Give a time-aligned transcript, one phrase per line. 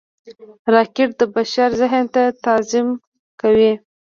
[0.73, 2.87] راکټ د بشر ذهن ته تعظیم
[3.41, 3.71] کوي